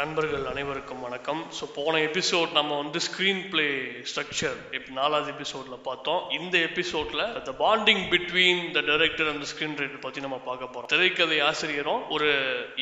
நண்பர்கள் 0.00 0.44
அனைவருக்கும் 0.50 1.00
வணக்கம். 1.00 1.40
ஸோ 1.58 1.64
போன 1.76 1.94
எபிசோட் 1.98 2.50
நம்ம 2.56 2.72
வந்து 2.76 2.98
ஸ்க்ரீன் 3.06 3.40
பிளே 3.50 3.64
ஸ்ட்ரக்சர் 4.10 4.58
இப்போ 4.76 4.90
நாலாவது 4.98 5.28
எபிசோடில் 5.32 5.84
பார்த்தோம். 5.86 6.20
இந்த 6.38 6.54
எபிசோடில் 6.58 7.22
the 7.48 7.52
bonding 7.62 8.02
between 8.12 8.60
the 8.76 8.80
director 8.80 9.28
and 9.28 9.46
screenwriter 9.80 10.04
பற்றி 10.04 10.20
நம்ம 10.20 10.38
பார்க்க 10.44 10.66
போகிறோம் 10.66 10.92
திரைக்கதை 10.92 11.38
ஆசிரியரும் 11.48 12.02
ஒரு 12.16 12.28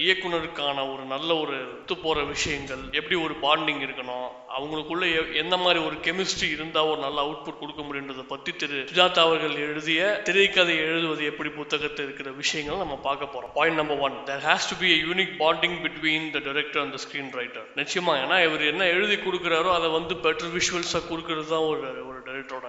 இயக்குனருக்கான 0.05 0.85
ஒரு 0.93 1.05
நல்ல 1.15 1.31
ஒரு 1.45 1.57
ஒத்து 1.79 1.97
போகிற 2.05 2.25
விஷயங்கள் 2.35 2.83
எப்படி 3.01 3.19
ஒரு 3.27 3.37
பாண்டிங் 3.47 3.83
இருக்கணும் 3.87 4.29
அவங்களுக்குள்ள 4.57 5.05
எ- 5.15 5.35
எந்த 5.37 5.57
மாதிரி 5.57 5.81
ஒரு 5.85 5.97
கெமிஸ்ட்ரி 6.03 6.49
இருந்தா 6.51 6.81
ஒரு 6.87 7.01
நல்ல 7.01 7.19
அவுட்புட் 7.23 7.59
கொடுக்க 7.59 7.83
முடியுன்றதை 7.83 8.25
பத்தி 8.27 8.53
திரு 8.55 8.79
சுஜாதா 8.87 9.23
அவர்கள் 9.23 9.57
எழுதிய 9.67 10.01
திரைக்கதை 10.25 10.77
எழுதுவது 10.85 11.25
எப்படி 11.25 11.51
புத்தகத்தில் 11.53 12.05
இருக்கிற 12.05 12.31
விஷயங்கள் 12.37 12.55
நம்ம 12.77 12.99
பார்க்க 13.03 13.25
போறோம். 13.27 13.53
Point 13.55 13.77
number 13.77 14.01
one 14.01 14.17
there 14.25 14.45
has 14.45 14.69
to 14.69 14.77
be 14.77 14.91
a 14.93 15.01
unique 15.03 15.35
bonding 15.39 15.79
between 15.83 16.27
the 16.31 16.43
director 16.47 16.83
and 16.83 16.95
the 16.95 17.03
screenwriter 17.37 17.69
நிச்சயமா 17.77 18.15
ஏன்னா 18.23 18.39
இவர் 18.45 18.65
என்ன 18.67 18.87
எழுதி 18.93 19.19
கொடுக்குறாரோ 19.21 19.73
அதை 19.75 19.91
வந்து 19.91 20.17
பெட்டர் 20.23 20.55
விஷுவல்ஸாக 20.57 21.05
கொடுக்கறது 21.09 21.49
தான் 21.49 21.69
ஒரு 21.69 21.81
ஒரு 22.07 22.19
டைரக்டரோட 22.27 22.69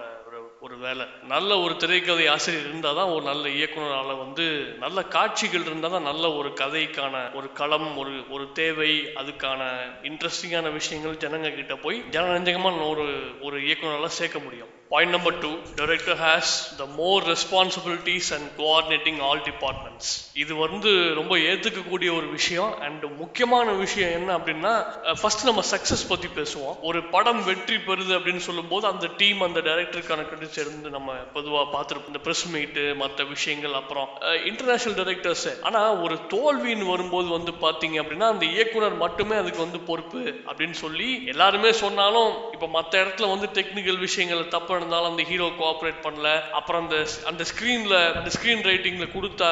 ஒரு 0.68 0.78
வேலை. 0.78 1.04
நல்ல 1.22 1.50
ஒரு 1.58 1.76
திரைக்கதை 1.76 2.26
ஆசிரியர் 2.26 2.66
இருந்தால் 2.66 2.94
தான் 2.94 3.10
ஒரு 3.10 3.24
நல்ல 3.24 3.48
இயக்குனரால் 3.48 4.18
வந்து 4.18 4.46
நல்ல 4.78 5.02
காட்சிகள் 5.02 5.64
இருந்தால் 5.64 5.90
தான் 5.90 6.02
நல்ல 6.02 6.32
ஒரு 6.32 6.48
கதைக்கான 6.48 7.34
ஒரு 7.34 7.52
களம் 7.52 7.96
ஒரு 7.96 8.12
ஒரு 8.30 8.52
தேவை 8.52 8.90
அதுக்கான 9.20 9.60
இன்ட்ரெஸ்டிங்கான 10.02 10.72
விஷயங்கள் 10.72 11.16
ஜனங்க 11.16 11.54
கிட்ட 11.54 11.76
போய் 11.76 12.04
ஜனரஞ்சகமாக 12.10 12.88
ஒரு 12.88 13.06
ஒரு 13.40 13.58
இயக்குனரால் 13.62 14.16
சேர்க்க 14.18 14.38
முடியும். 14.38 14.72
Point 14.92 15.14
number 15.14 15.34
two 15.42 15.50
director 15.78 16.18
has 16.26 16.52
the 16.78 16.84
more 17.00 17.22
responsibilities 17.30 18.28
and 18.36 18.46
coordinating 18.60 19.18
all 19.26 19.42
departments 19.48 20.10
இது 20.42 20.52
வந்து 20.62 20.90
ரொம்ப 21.18 21.34
ஏற்றுக்கக்கூடிய 21.48 22.10
ஒரு 22.18 22.28
விஷயம். 22.36 22.70
அண்ட் 22.86 23.04
முக்கியமான 23.22 23.72
விஷயம் 23.82 24.12
என்ன 24.18 24.30
அப்படின்னா 24.38 24.72
ஃபர்ஸ்ட் 25.20 25.44
நம்ம 25.48 25.64
சக்ஸஸ் 25.72 26.04
பற்றி 26.12 26.28
பேசுவோம். 26.38 26.76
ஒரு 26.88 27.00
படம் 27.14 27.42
வெற்றி 27.48 27.76
பெறுது 27.88 28.12
அப்படின்னு 28.18 28.42
சொல்லும்போது 28.48 28.84
அந்த 28.92 29.06
டீம் 29.20 29.40
அந்த 29.48 29.60
டைரக்டருக்கான 29.68 30.24
கிரெடிட்ஸ் 30.30 30.60
இருந்து 30.64 30.90
நம்ம 30.96 31.16
பொதுவாக 31.36 31.66
பார்த்துருப்போம். 31.74 32.12
இந்த 32.14 32.22
ப்ரெஸ் 32.26 32.44
மீட்டு 32.54 32.84
மற்ற 33.02 33.24
விஷயங்கள் 33.34 33.76
அப்புறம் 33.80 34.08
இன்டர்நேஷனல் 34.50 34.98
டைரக்டர்ஸ் 35.00 35.46
ஆனால் 35.70 36.00
ஒரு 36.06 36.18
தோல்வின்னு 36.34 36.90
வரும்போது 36.94 37.28
வந்து 37.36 37.54
பார்த்தீங்க 37.66 37.98
அப்படின்னா 38.04 38.28
அந்த 38.34 38.46
இயக்குனர் 38.56 38.98
மட்டுமே 39.04 39.36
அதுக்கு 39.42 39.64
வந்து 39.66 39.82
பொறுப்பு 39.90 40.22
அப்படின்னு 40.48 40.78
சொல்லி 40.84 41.10
எல்லாருமே 41.34 41.72
சொன்னாலும் 41.84 42.32
இப்போ 42.58 42.68
மற்ற 42.70 42.92
இடத்துல 43.02 43.26
வந்து 43.32 43.48
டெக்னிக்கல் 43.56 43.98
விஷயங்கள் 43.98 44.40
தப்பு 44.54 44.72
இருந்தாலும் 44.76 45.10
அந்த 45.10 45.24
ஹீரோ 45.28 45.46
கோஆப்ரேட் 45.58 46.00
பண்ணல. 46.06 46.28
அப்புறம் 46.58 46.80
அந்த 46.84 46.96
அந்த 47.30 47.42
ஸ்க்ரீன்ல 47.50 47.96
அந்த 48.12 48.30
ஸ்க்ரீன் 48.36 48.64
ரைட்டிங்ல 48.68 49.06
கொடுத்த 49.12 49.42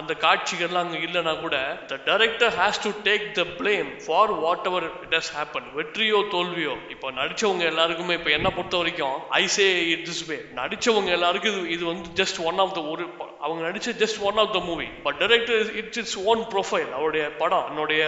அந்த 0.00 0.12
காட்சிகள்லாம் 0.24 0.84
அங்கே 0.86 1.00
இல்லைன்னா 1.06 1.34
கூட 1.38 1.56
the 1.90 1.98
director 2.08 2.52
has 2.58 2.80
to 2.84 2.90
take 3.06 3.24
the 3.38 3.44
blame 3.60 3.88
for 4.04 4.32
whatever 4.70 4.86
it 5.04 5.16
has 5.18 5.30
happen 5.36 5.70
வெற்றியோ 5.78 6.20
தோல்வியோ 6.34 6.74
இப்போ 6.94 7.14
நடிச்சவங்க 7.20 7.64
எல்லாருக்குமே 7.70 8.16
இப்போ 8.18 8.32
என்ன 8.38 8.50
பொறுத்த 8.58 8.82
வரைக்கும் 8.82 9.16
ஐசே 9.40 9.66
இட் 9.94 10.04
திஸ் 10.08 10.22
வே 10.28 10.38
நடிச்சவங்க 10.60 11.10
எல்லாருக்கும் 11.18 11.56
இது 11.56 11.72
இது 11.76 11.86
வந்து 11.92 12.12
ஜஸ்ட் 12.20 12.42
ஒன் 12.50 12.60
ஆஃப் 12.66 12.76
த 12.76 12.82
ஒரு 12.92 13.06
அவங்க 13.40 13.60
நடிச்ச 13.68 13.96
just 14.02 14.20
one 14.28 14.40
of 14.44 14.54
the 14.54 14.62
movie 14.68 14.90
but 15.06 15.18
director 15.22 15.58
it's 15.82 16.02
it's 16.02 16.18
own 16.26 16.44
profile 16.52 16.92
அவருடைய 16.98 17.24
படம் 17.40 17.66
என்னுடைய 17.70 18.04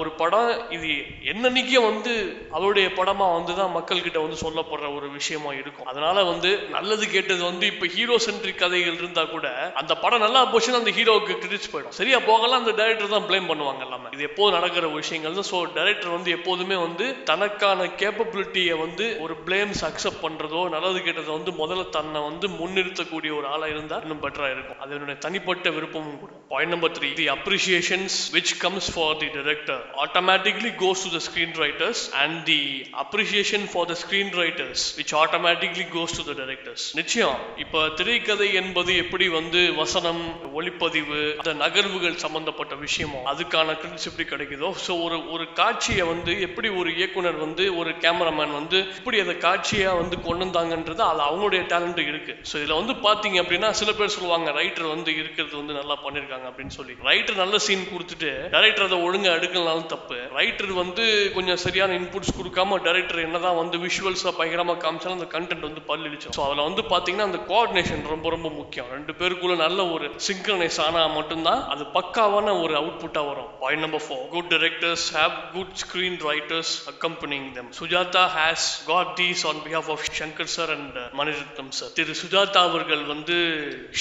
ஒரு 0.00 0.12
படம் 0.20 0.50
இது 0.76 0.92
என்னன்னைக்கே 1.32 1.80
வந்து 1.88 2.14
அவருடைய 2.56 2.88
படமா 2.98 3.28
வந்து 3.34 3.54
தான் 3.56 3.74
மக்கள் 3.84 4.04
கிட்ட 4.04 4.18
வந்து 4.24 4.36
சொல்லப்படுற 4.42 4.86
ஒரு 4.98 5.06
விஷயமா 5.16 5.50
இருக்கும். 5.60 5.88
அதனால 5.90 6.18
வந்து 6.30 6.50
நல்லது 6.74 7.04
கேட்டது 7.14 7.42
வந்து 7.48 7.64
இப்ப 7.72 7.86
ஹீரோ 7.94 8.14
சென்ட்ரிக் 8.26 8.60
கதைகள் 8.62 8.98
இருந்தா 9.00 9.22
கூட 9.32 9.46
அந்த 9.80 9.92
படம் 10.02 10.22
நல்லா 10.24 10.40
போச்சுன்னா 10.52 10.80
அந்த 10.82 10.92
ஹீரோவுக்கு 10.98 11.34
கிரிடிட்ஸ் 11.42 11.70
போயிடும். 11.72 11.94
சரியா 11.98 12.18
போகலாம் 12.28 12.60
அந்த 12.62 12.72
டைரக்டர் 12.78 13.12
தான் 13.14 13.26
ப்ளேம் 13.30 13.48
பண்ணுவாங்க 13.50 13.82
எல்லாமே. 13.86 14.12
இது 14.16 14.22
எப்போது 14.28 14.54
நடக்கிற 14.56 14.88
விஷயங்கள் 14.94 15.36
தான். 15.38 15.48
ஸோ 15.50 15.58
டைரக்டர் 15.76 16.14
வந்து 16.16 16.30
எப்போதுமே 16.36 16.78
வந்து 16.86 17.06
தனக்கான 17.30 17.88
கேப்பபிலிட்டியை 18.02 18.76
வந்து 18.84 19.06
ஒரு 19.26 19.36
பிளேம்ஸ் 19.48 19.82
அக்செப்ட் 19.90 20.22
பண்றதோ 20.26 20.62
நல்லது 20.76 21.00
கேட்டதை 21.08 21.30
வந்து 21.38 21.52
முதல்ல 21.62 21.84
தன்னை 21.98 22.22
வந்து 22.28 22.48
முன்னிறுத்தக்கூடிய 22.60 23.32
ஒரு 23.40 23.48
ஆளா 23.54 23.68
இருந்தா 23.74 23.98
இன்னும் 24.06 24.24
பெட்டரா 24.24 24.50
இருக்கும். 24.54 24.80
அது 24.84 24.94
என்னுடைய 24.98 25.18
தனிப்பட்ட 25.26 25.70
விருப்பமும் 25.76 26.20
கூட. 26.24 26.32
Point 26.54 26.74
number 26.76 26.94
three 26.98 27.10
the 27.20 27.28
appreciations 27.36 28.18
which 28.36 28.54
comes 28.64 28.90
for 28.96 29.16
the 29.22 29.30
director 29.38 29.78
automatically 30.04 30.70
goes 30.82 30.98
to 31.04 31.10
the 31.14 31.20
screenwriters 31.26 31.98
and 32.22 32.34
the 32.50 32.60
appreciation 33.02 33.62
for 33.72 33.82
the 33.90 33.96
screenwriters 34.02 34.80
which 34.98 35.12
automatically 35.20 35.86
goes 35.96 36.10
to 36.18 36.22
the 36.28 36.34
directors. 36.40 36.82
நிச்சயம். 37.00 37.36
இப்போ 37.64 37.80
திரைக்கதை 37.98 38.48
என்பது 38.60 38.92
எப்படி 39.02 39.26
வந்து 39.38 39.60
வசனம் 39.80 40.22
ஒளிப்பதிவு 40.58 41.20
அந்த 41.40 41.54
நகர்வுகள் 41.62 42.16
சம்பந்தப்பட்ட 42.24 42.74
விஷயமோ 42.84 43.20
அதுக்கான 43.32 43.76
கிரெடிட்ஸ் 43.80 44.08
எப்படி 44.10 44.26
கிடைக்குதோ 44.32 44.70
ஸோ 44.84 44.92
ஒரு 45.06 45.18
ஒரு 45.34 45.46
காட்சியை 45.60 46.06
வந்து 46.12 46.34
எப்படி 46.48 46.70
ஒரு 46.80 46.92
இயக்குனர் 46.98 47.38
வந்து 47.44 47.66
ஒரு 47.80 47.92
கேமராமேன் 48.04 48.54
வந்து 48.60 48.78
எப்படி 48.98 49.20
அதை 49.24 49.36
காட்சியாக 49.46 50.00
வந்து 50.02 50.18
கொண்டு 50.28 50.42
வந்தாங்கன்றது 50.46 51.04
அது 51.10 51.22
அவங்களுடைய 51.28 51.62
டேலண்ட் 51.74 52.02
இருக்கு. 52.12 52.34
ஸோ 52.50 52.54
இதில் 52.62 52.78
வந்து 52.80 52.96
பார்த்தீங்க 53.08 53.38
அப்படின்னா 53.44 53.70
சில 53.82 53.92
பேர் 54.00 54.14
சொல்லுவாங்க 54.16 54.50
ரைட்டர் 54.60 54.92
வந்து 54.94 55.12
இருக்கிறது 55.22 55.54
வந்து 55.62 55.78
நல்லா 55.80 55.98
பண்ணியிருக்காங்க 56.06 56.43
பண்ணிருக்காங்க 56.44 56.50
அப்படின்னு 56.50 56.76
சொல்லி. 56.78 56.94
ரைட்டர் 57.10 57.40
நல்ல 57.42 57.56
சீன் 57.66 57.90
கொடுத்துட்டு 57.92 58.30
டைரக்டர் 58.54 58.86
அதை 58.88 58.98
ஒழுங்கா 59.06 59.30
எடுக்கலனாலும் 59.38 59.90
தப்பு. 59.94 60.16
ரைட்டர் 60.38 60.72
வந்து 60.82 61.04
கொஞ்சம் 61.36 61.60
சரியான 61.64 61.96
இன்புட்ஸ் 62.00 62.36
கொடுக்காம 62.38 62.78
டைரக்டர் 62.86 63.24
என்னதான் 63.26 63.58
வந்து 63.62 63.76
விஷுவல்ஸா 63.86 64.32
பயங்கரமா 64.38 64.76
காமிச்சாலும் 64.84 65.18
அந்த 65.18 65.28
கண்டென்ட் 65.36 65.66
வந்து 65.68 65.82
பல்லிடுச்சு 65.90 66.34
ஸோ 66.38 66.42
அதில் 66.46 66.66
வந்து 66.68 66.84
பாத்தீங்கன்னா 66.94 67.28
அந்த 67.30 67.40
கோஆர்டினேஷன் 67.50 68.04
ரொம்ப 68.14 68.28
ரொம்ப 68.36 68.48
முக்கியம். 68.60 68.90
ரெண்டு 68.96 69.14
பேருக்குள்ள 69.20 69.56
நல்ல 69.66 69.80
ஒரு 69.94 70.06
சிங்க்ரனைஸ் 70.28 70.80
ஆனா 70.86 71.02
மட்டும்தான் 71.18 71.62
அது 71.74 71.84
பக்காவான 71.98 72.56
ஒரு 72.64 72.74
அவுட்புட்டா 72.82 73.24
வரும். 73.30 73.50
Point 73.62 73.84
number 73.86 74.04
four 74.06 74.24
good 74.34 74.50
directors 74.56 75.06
have 75.18 75.34
good 75.56 75.74
screenwriters 76.30 76.74
accompanying 76.92 77.48
them 77.58 77.70
Sujatha 77.80 78.24
has 78.38 78.68
got 78.90 79.12
these 79.20 79.44
on 79.50 79.60
behalf 79.66 79.90
of 79.94 80.06
Shankar 80.20 80.52
sir 80.56 80.72
and 80.76 80.98
Mani Ratnam 81.20 81.72
sir 81.78 81.92
திரு 81.98 82.14
சுஜாதா 82.22 82.62
அவர்கள் 82.70 83.04
வந்து 83.14 83.36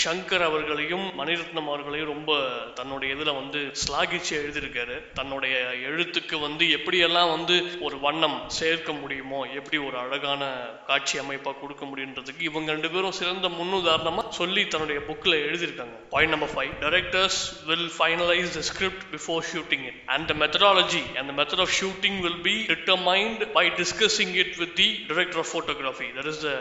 சங்கர் 0.05 0.45
அவர்களையும் 0.49 1.05
மணிரத்னம் 1.21 1.69
அவர்களையும் 1.71 2.11
ரொம்ப 2.13 2.22
ரொம்ப 2.25 2.43
தன்னுடைய 2.73 3.15
இதில் 3.15 3.37
வந்து 3.39 3.59
ஸ்லாகிச்சு 3.83 4.33
எழுதியிருக்காரு. 4.41 4.95
தன்னுடைய 5.13 5.55
எழுத்துக்கு 5.89 6.35
வந்து 6.39 6.65
எப்படியெல்லாம் 6.77 7.31
வந்து 7.35 7.55
ஒரு 7.79 7.99
வண்ணம் 7.99 8.37
சேர்க்க 8.57 8.91
முடியுமோ 8.93 9.39
எப்படி 9.55 9.77
ஒரு 9.87 9.97
அழகான 9.97 10.43
காட்சி 10.87 11.17
அமைப்பாக 11.17 11.57
கொடுக்க 11.59 11.85
முடியுன்றதுக்கு 11.85 12.41
இவங்க 12.49 12.71
ரெண்டு 12.71 12.89
பேரும் 12.89 13.17
சிறந்த 13.19 13.47
முன்னுதாரணமாக 13.47 14.29
சொல்லி 14.29 14.63
தன்னுடைய 14.67 15.01
புக்கில் 15.07 15.37
எழுதியிருக்காங்க. 15.47 15.97
Point 16.09 16.33
number 16.35 16.53
five 16.55 16.71
directors 16.83 17.41
will 17.65 17.89
finalise 17.97 18.51
the 18.57 18.63
before 19.15 19.43
shooting 19.51 19.51
shooting 19.53 19.83
and 20.05 20.29
and 20.29 20.29
the 20.29 20.37
methodology 20.45 21.03
and 21.15 21.39
method 21.39 21.63
of 21.65 21.75
shooting 21.81 22.19
will 22.25 22.41
be 22.47 22.55
determined 22.73 23.43
by 23.57 23.65
by 23.69 24.27
it 24.43 24.52
it 24.53 24.59
with 24.61 24.73
the 24.81 24.89
director 25.09 25.39
of 25.43 25.47
photography 25.55 26.09
that 26.17 26.27
is 26.31 26.39
the 26.47 26.55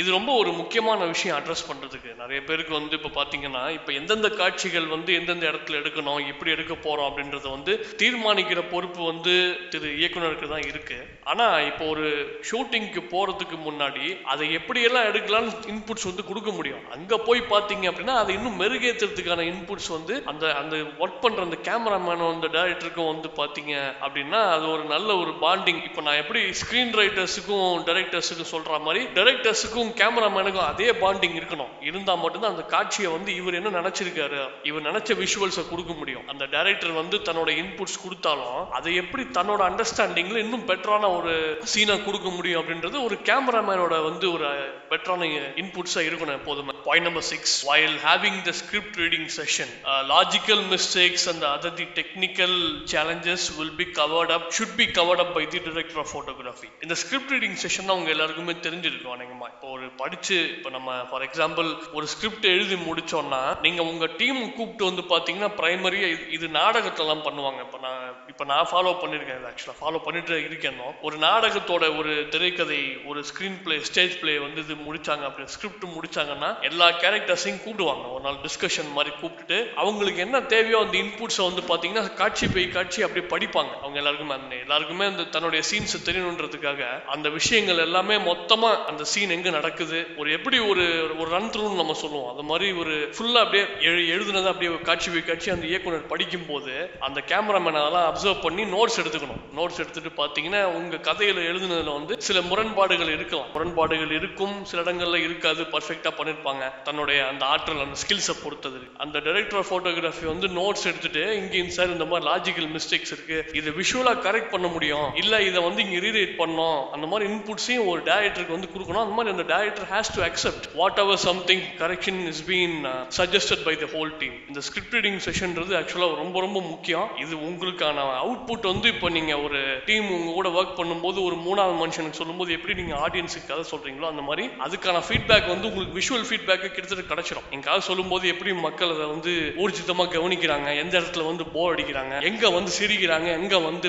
இது 0.00 0.08
ரொம்ப 0.16 0.30
ஒரு 0.40 0.50
முக்கியமான 0.58 1.06
விஷயம் 1.12 1.36
address 1.38 1.64
பண்றதுக்கு. 1.68 2.10
நிறைய 2.20 2.38
பேருக்கு 2.48 2.72
வந்து 2.78 2.94
இப்போ 2.98 3.10
பார்த்தீங்கன்னா 3.18 3.62
இப்போ 3.76 3.90
எந்தெந்த 3.98 4.28
காட்சிகள் 4.40 4.86
வந்து 4.94 5.10
எந்தெந்த 5.18 5.44
இடத்துல 5.50 5.78
எடுக்கணும் 5.80 6.20
எப்படி 6.32 6.50
எடுக்க 6.54 6.74
போறோம் 6.86 7.08
அப்படின்றத 7.10 7.46
வந்து 7.56 7.72
தீர்மானிக்கிற 8.02 8.60
பொறுப்பு 8.72 9.02
வந்து 9.10 9.34
திரு 9.72 9.88
இயக்குனருக்கு 10.00 10.48
தான் 10.52 10.66
இருக்கு. 10.70 10.98
ஆனா 11.32 11.46
இப்போ 11.70 11.84
ஒரு 11.94 12.06
ஷூட்டிங்க்கு 12.50 13.02
போறதுக்கு 13.14 13.58
முன்னாடி 13.68 14.04
அதை 14.34 14.46
எப்படியெல்லாம் 14.58 15.08
எடுக்கலாம்னு 15.10 15.54
இன்புட்ஸ் 15.74 16.08
வந்து 16.10 16.24
கொடுக்க 16.30 16.52
முடியும். 16.58 16.84
அங்க 16.96 17.18
போய் 17.28 17.42
பார்த்தீங்க 17.54 17.86
அப்படின்னா 17.92 18.16
அதை 18.22 18.34
இன்னும் 18.38 18.60
மெருகேற்றுறதுக்கான 18.62 19.46
இன்புட்ஸ் 19.52 19.90
வந்து 19.96 20.16
அந்த 20.32 20.54
அந்த 20.62 20.76
ஒர்க் 21.04 21.22
பண்ற 21.24 21.42
அந்த 21.48 21.58
கேமராமேனும் 21.68 22.32
அந்த 22.34 22.50
டைரக்டருக்கும் 22.58 23.10
வந்து 23.12 23.30
பார்த்தீங்க 23.40 23.74
அப்படின்னா 24.04 24.42
அது 24.56 24.66
ஒரு 24.76 24.86
நல்ல 24.94 25.08
ஒரு 25.24 25.34
பாண்டிங் 25.46 25.82
இப்போ 25.90 26.00
நான் 26.08 26.20
எப்படி 26.24 26.42
ஸ்க்ரீன் 26.62 26.94
ரைட்டர்ஸுக்கும் 27.00 27.82
டைரக்டர்ஸுக்கும் 27.88 28.50
சொல்ற 28.52 28.80
மாதிரி 28.86 29.02
டைரக்டர்ஸுக்கும் 29.18 29.90
கேமராமேனுக்கும் 30.00 30.68
அதே 30.72 30.88
பாண்டிங் 31.02 31.36
இருக்கணும். 31.40 31.72
இருந்தால் 31.88 32.22
மட்டும்தான் 32.22 32.54
அந்த 32.54 32.64
காட்சியை 32.74 33.10
வந்து 33.16 33.30
இவர் 33.40 33.58
என்ன 33.60 33.74
நினைச்சிருக்காரு 33.80 34.40
இவர் 34.70 34.86
நினைச்ச 34.88 35.16
விஷுவல்ஸை 35.22 35.64
கொடுக்க 35.70 35.92
முடியும். 36.00 36.26
அந்த 36.32 36.44
டைரக்டர் 36.54 36.98
வந்து 37.00 37.16
தன்னோட 37.28 37.50
இன்புட்ஸ் 37.62 38.00
கொடுத்தாலும் 38.04 38.60
அதை 38.78 38.94
எப்படி 39.02 39.22
தன்னோட 39.38 39.60
அண்டர்ஸ்டாண்டிங்கில் 39.68 40.42
இன்னும் 40.44 40.66
பெட்டரான 40.68 41.10
ஒரு 41.18 41.34
சீனை 41.72 41.96
கொடுக்க 42.04 42.28
முடியும் 42.36 42.60
அப்படின்றது 42.62 42.96
ஒரு 43.06 43.18
கேமராமேனோட 43.30 43.94
வந்து 44.08 44.26
ஒரு 44.32 44.48
பெட்டரான 44.90 45.28
இன்புட்ஸா 45.62 46.00
இருக்கணும் 46.08 46.38
எப்போதுமே. 46.40 46.72
Point 46.84 47.06
number 47.08 47.26
six 47.32 47.54
while 47.70 47.96
having 48.06 48.38
the 48.48 48.52
script 48.60 48.98
reading 49.02 49.28
session 49.38 49.72
logical 50.12 50.62
mistakes 50.72 51.26
and 51.32 51.44
other 51.54 51.76
the 51.80 51.86
technical 51.98 52.56
challenges 52.92 53.46
will 53.58 53.74
be 53.80 53.86
covered 54.00 54.32
up 54.36 54.46
should 54.56 54.74
be 54.80 54.86
covered 54.98 55.22
up 55.24 55.34
by 55.38 55.44
the 55.54 55.60
director 55.68 56.00
of 56.04 56.10
photography 56.12 56.68
இந்த 56.90 57.00
ஸ்கிரிப்ட் 57.02 57.32
ரீடிங் 57.32 57.58
செஷன் 57.62 57.90
அவங்க 57.92 58.08
எல்லாருக்குமே 58.12 58.54
தெரிஞ்சிருக்கும் 58.62 59.12
அநேகமா. 59.16 59.46
இப்போ 59.52 59.66
ஒரு 59.74 59.84
படிச்சு 60.00 60.36
இப்போ 60.54 60.70
நம்ம 60.76 60.94
ஃபார் 61.10 61.24
எக்ஸாம்பிள் 61.26 61.68
ஒரு 61.96 62.06
ஸ்கிரிப்ட் 62.12 62.46
எழுதி 62.52 62.76
முடிச்சோம்னா 62.86 63.38
நீங்க 63.64 63.80
உங்க 63.90 64.06
டீம் 64.20 64.40
கூப்பிட்டு 64.56 64.84
வந்து 64.88 65.02
பாத்தீங்கன்னா 65.12 65.50
பிரைமரியா 65.58 66.08
இது 66.36 66.46
நாடகத்தெல்லாம் 66.56 67.22
பண்ணுவாங்க. 67.26 67.60
இப்போ 67.66 67.78
நான் 67.84 68.00
இப்போ 68.32 68.46
நான் 68.52 68.66
ஃபாலோ 68.70 68.94
பண்ணியிருக்கேன் 69.02 69.46
ஆக்சுவலாக 69.50 69.78
ஃபாலோ 69.82 70.00
பண்ணிட்டு 70.06 70.40
இருக்கேனோ. 70.48 70.88
ஒரு 71.08 71.18
நாடகத்தோட 71.26 71.82
ஒரு 72.00 72.14
திரைக்கதை 72.34 72.80
ஒரு 73.12 73.22
ஸ்கிரீன் 73.30 73.60
பிளே 73.66 73.76
ஸ்டேஜ் 73.90 74.16
பிளே 74.22 74.34
வந்து 74.46 74.64
இது 74.66 74.78
முடிச்சாங்க 74.88 75.24
அப்படி 75.30 75.54
ஸ்கிரிப்ட் 75.54 75.86
முடிச்சாங்கன்னா 75.98 76.50
எல்லா 76.70 76.88
கேரக்டர்ஸையும் 77.04 77.62
கூப்பிடுவாங்க. 77.66 78.04
ஒரு 78.16 78.24
நாள் 78.26 78.42
டிஸ்கஷன் 78.48 78.92
மாதிரி 78.98 79.14
கூப்பிட்டுட்டு 79.20 79.60
அவங்களுக்கு 79.84 80.24
என்ன 80.26 80.42
தேவையோ 80.56 80.80
அந்த 80.86 80.98
இன்புட்ஸை 81.04 81.46
வந்து 81.50 81.64
பாத்தீங்கன்னா 81.70 82.04
காட்சி 82.24 82.48
பை 82.58 82.66
காட்சி 82.78 83.06
அப்படியே 83.08 83.28
படிப்பாங்க. 83.36 83.72
அவங்க 83.84 83.96
எல்லாருக்குமே 84.04 84.36
அந்த 84.40 84.54
எல்லாருக்குமே 84.66 85.08
அந்த 85.12 85.30
தன்னுடைய 85.36 85.62
சீன்ஸ் 85.72 85.98
தெரியணுன்றதுக்காக 86.10 86.78
அந்த 87.06 87.28
விஷயங்கள் 87.28 87.78
எல்லாமே 87.78 88.16
மொத்தமா 88.16 88.84
அந்த 88.84 89.04
சீன் 89.04 89.30
எங்க 89.30 89.50
நடக்குது? 89.50 90.06
ஒரு 90.16 90.32
எப்படி 90.32 90.58
ஒரு 90.58 91.10
ஒரு 91.18 91.30
ரன் 91.30 91.50
த்ரூன்னு 91.50 91.76
நம்ம 91.76 91.92
சொல்லுவோம். 91.92 92.30
அந்த 92.30 92.42
மாதிரி 92.42 92.72
ஒரு 92.72 93.10
ஃபுல்லா 93.18 93.38
அப்படியே 93.44 93.64
எழு 93.80 94.16
எழுதுனதை 94.16 94.46
அப்படியே 94.46 94.78
காட்சி 94.78 95.22
காட்சி 95.22 95.50
அந்த 95.50 95.66
இயக்குனர் 95.66 96.06
படிக்கும் 96.06 96.46
போது 96.46 96.90
அந்த 97.00 97.22
கேமராமேன் 97.26 97.78
அதெல்லாம் 97.80 98.14
அப்சர்வ் 98.14 98.42
பண்ணி 98.42 98.62
நோட்ஸ் 98.62 99.00
எடுத்துக்கணும். 99.02 99.42
நோட்ஸ் 99.56 99.78
எடுத்துட்டு 99.78 100.22
பாத்தீங்கன்னா 100.22 100.64
உங்க 100.64 100.96
கதையில 100.96 101.40
எழுதுனதுல 101.50 101.92
வந்து 101.92 102.20
சில 102.20 102.40
முரண்பாடுகள் 102.40 103.12
இருக்கலாம். 103.12 103.46
முரண்பாடுகள் 103.52 104.10
இருக்கும் 104.10 104.64
சில 104.64 104.82
இடங்கள்ல 104.82 105.14
இருக்காது 105.14 105.62
பர்ஃபெக்டா 105.62 106.10
பண்ணிருப்பாங்க. 106.18 106.82
தன்னுடைய 106.82 107.26
அந்த 107.26 107.44
ஆற்றல் 107.46 107.84
அந்த 107.84 107.98
ஸ்கில்ஸை 108.02 108.42
பொறுத்தது. 108.42 108.80
அந்த 108.96 109.18
டைரக்டர் 109.18 109.58
ஆஃப் 109.58 109.74
போட்டோகிராஃபி 109.74 110.24
வந்து 110.24 110.46
நோட்ஸ் 110.46 110.84
எடுத்துட்டு 110.84 111.36
இங்கேயும் 111.36 111.68
சார் 111.68 111.86
இந்த 111.86 112.04
மாதிரி 112.04 112.30
லாஜிக்கல் 112.30 112.68
மிஸ்டேக்ஸ் 112.68 113.12
இருக்கு. 113.12 113.50
இதை 113.52 113.72
விஷுவலா 113.72 114.12
கரெக்ட் 114.26 114.50
பண்ண 114.50 114.66
முடியும். 114.66 115.14
இல்ல 115.14 115.42
இதை 115.42 115.62
வந்து 115.62 115.82
இங்க 115.82 116.06
ரீரைட் 116.06 116.38
பண்ணோம். 116.42 116.69
அந்த 116.94 117.06
மாதிரி 117.10 117.24
இன்புட்ஸையும் 117.30 117.88
ஒரு 117.92 118.00
டேரக்டருக்கு 118.10 118.56
வந்து 118.56 118.70
கொடுக்கணும். 118.74 119.02
அந்த 119.04 119.14
மாதிரி 119.16 119.34
அந்த 119.34 119.46
director 119.52 119.88
has 119.92 120.12
to 120.16 120.22
accept 120.28 120.66
whatever 121.04 121.20
something 121.28 121.64
correction 121.82 122.20
is 122.32 122.42
been 122.50 122.76
suggested 123.18 123.64
by 123.68 123.74
the 123.82 123.88
whole 123.94 124.12
team 124.22 124.36
இந்த 124.50 124.62
ஸ்கிரிப்ட் 124.68 124.94
ரீடிங் 124.98 125.20
செஷன்றது 125.28 125.74
ஆக்சுவலாக 125.80 126.18
ரொம்ப 126.22 126.36
ரொம்ப 126.46 126.58
முக்கியம். 126.72 127.08
இது 127.24 127.34
உங்களுக்கான 127.48 128.06
அவுட்புட் 128.22 128.70
வந்து 128.72 128.88
இப்போ 128.94 129.10
நீங்கள் 129.18 129.42
ஒரு 129.46 129.60
டீம் 129.88 130.08
உங்க 130.16 130.30
கூட 130.38 130.48
ஒர்க் 130.58 130.76
பண்ணும்போது 130.80 131.18
ஒரு 131.28 131.38
மூணாவது 131.46 131.76
மனுஷனுக்கு 131.82 132.20
சொல்லும்போது 132.22 132.50
எப்படி 132.58 132.74
நீங்கள் 132.80 133.00
ஆடியன்ஸுக்கு 133.06 133.50
கதை 133.52 133.64
சொல்கிறீங்களோ 133.72 134.08
அந்த 134.12 134.24
மாதிரி 134.28 134.46
அதுக்கான 134.66 135.02
ஃபீட்பேக் 135.08 135.50
வந்து 135.54 135.68
உங்களுக்கு 135.70 135.96
விஷுவல் 136.00 136.26
ஃபீட்பேக்கு 136.30 136.68
கிட்டத்தட்ட 136.74 137.06
கிடச்சிடும் 137.12 137.48
நீங்க 137.52 137.64
கதை 137.70 137.82
சொல்லும்போது 137.90 138.24
எப்படி 138.34 138.52
மக்கள் 138.66 138.94
அதை 138.96 139.06
வந்து 139.14 139.32
ஊர்ஜிதமாக 139.64 140.12
கவனிக்கிறாங்க 140.16 140.68
எந்த 140.82 140.94
இடத்துல 141.00 141.24
வந்து 141.30 141.44
போர் 141.54 141.72
அடிக்கிறாங்க 141.74 142.14
எங்கே 142.30 142.48
வந்து 142.58 142.72
சிரிக்கிறாங்க 142.78 143.28
எங்கே 143.40 143.60
வந்து 143.68 143.88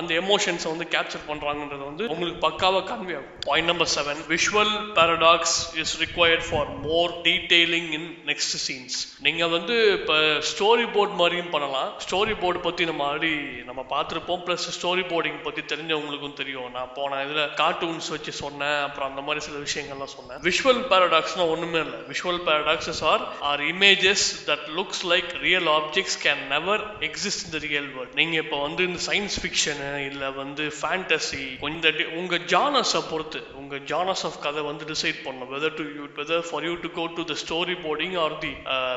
அந்த 0.00 0.10
எமோஷன்ஸை 0.22 0.68
வந்து 0.74 0.86
கேப்சர் 0.94 1.26
பண்ணுறாங்கன்றது 1.30 1.84
வந்து 1.90 2.04
உங்களுக்கு 2.20 2.46
பக்காவா 2.48 2.80
கன்வே 2.88 3.14
ஆகும். 3.18 3.36
Point 3.48 3.68
number 3.70 3.90
seven 3.94 4.18
visual 4.32 4.72
paradox 4.96 5.54
is 5.82 5.92
required 6.02 6.44
for 6.48 6.70
more 6.86 7.12
detailing 7.26 7.90
in 7.98 8.08
next 8.30 8.56
scenes 8.64 8.96
நீங்க 9.26 9.44
வந்து 9.54 9.74
இப்போ 9.98 10.16
ஸ்டோரி 10.50 10.84
போர்ட் 10.94 11.14
மாதிரியும் 11.20 11.50
பண்ணலாம். 11.54 11.90
ஸ்டோரி 12.04 12.34
போர்டு 12.42 12.60
பற்றி 12.66 12.82
நம்ம 12.90 13.02
ஆல்ரெடி 13.10 13.32
நம்ம 13.68 13.84
பார்த்துருப்போம். 13.92 14.42
ப்ளஸ் 14.46 14.66
ஸ்டோரி 14.76 15.04
போர்டிங் 15.12 15.38
பற்றி 15.46 15.62
தெரிஞ்சவங்களுக்கும் 15.72 16.36
தெரியும். 16.40 16.68
நான் 16.76 16.92
போன 16.98 17.20
இதில் 17.26 17.40
கார்ட்டூன்ஸ் 17.60 18.10
வச்சு 18.14 18.34
சொன்னேன். 18.42 18.78
அப்புறம் 18.86 19.10
அந்த 19.10 19.24
மாதிரி 19.28 19.44
சில 19.46 19.56
விஷயங்கள்லாம் 19.66 20.12
சொன்னேன். 20.16 20.40
விஷுவல் 20.48 20.82
பேரடாக்ஸ்னா 20.92 21.46
ஒன்றுமே 21.54 21.80
இல்லை. 21.86 22.00
Visual 22.12 22.42
paradoxes 22.50 23.02
are 23.12 23.24
are 23.52 23.64
images 23.72 24.26
that 24.50 24.66
looks 24.78 25.04
like 25.14 25.30
real 25.46 25.70
objects 25.78 26.18
can 26.26 26.44
never 26.54 26.84
exist 27.10 27.46
இந்த 27.48 27.60
ரியல் 27.68 27.90
வேர்ல்ட் 27.96 28.16
நீங்கள் 28.22 28.42
இப்போ 28.44 28.60
வந்து 28.66 28.82
இந்த 28.90 29.02
சயின்ஸ் 29.08 29.38
ஃபிக்ஷனு 29.44 29.90
இல்லை 30.10 30.30
வந்து 30.42 30.66
ஃபேண்டசி 30.80 31.44
கொஞ்சம் 31.64 31.78
உங்க 32.18 32.36
ஜானஸை 32.52 33.00
பொறுத்து 33.10 33.40
உங்க 33.60 33.76
ஜானஸ் 33.90 34.22
ஆஃப் 34.28 34.38
கதை 34.42 34.62
வந்து 34.62 34.84
டிசைட் 34.90 35.18
பண்ணும் 35.24 35.50
whether 35.52 35.74
to 35.78 35.84
you 35.90 36.04
whether 36.16 36.44
for 36.48 36.64
you 36.64 36.72
to 36.84 36.90
go 36.90 37.04
to 37.16 37.24
the 37.30 37.36
storyboarding 37.84 38.16
or 38.24 38.36
the 38.38 38.52